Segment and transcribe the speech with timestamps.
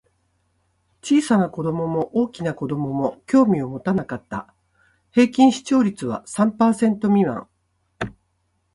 [1.03, 4.51] 小さな子供も大きな子供も興味を持たなかった。
[5.11, 7.47] 平均視聴率は三パーセント未満。